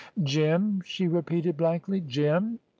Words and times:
"Jim!" 0.23 0.81
she 0.83 1.07
repeated 1.07 1.55
blankly. 1.55 2.01
"Jim!" 2.01 2.57